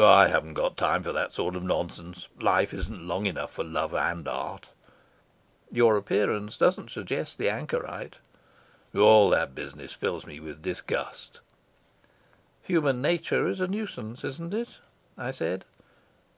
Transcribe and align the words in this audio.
"I 0.00 0.28
haven't 0.28 0.54
got 0.54 0.78
time 0.78 1.02
for 1.02 1.12
that 1.12 1.34
sort 1.34 1.54
of 1.54 1.62
nonsense. 1.62 2.28
Life 2.40 2.72
isn't 2.72 3.06
long 3.06 3.26
enough 3.26 3.52
for 3.52 3.62
love 3.64 3.92
and 3.94 4.26
art." 4.26 4.70
"Your 5.70 5.98
appearance 5.98 6.56
doesn't 6.56 6.90
suggest 6.90 7.36
the 7.36 7.50
anchorite." 7.50 8.16
"All 8.96 9.28
that 9.28 9.54
business 9.54 9.92
fills 9.94 10.24
me 10.24 10.40
with 10.40 10.62
disgust." 10.62 11.40
"Human 12.62 13.02
nature 13.02 13.46
is 13.46 13.60
a 13.60 13.68
nuisance, 13.68 14.24
isn't 14.24 14.54
it?" 14.54 14.78
I 15.18 15.30
said. 15.32 15.66